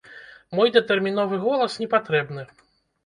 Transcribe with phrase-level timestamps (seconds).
[0.59, 2.43] Мой датэрміновы голас непатрэбны.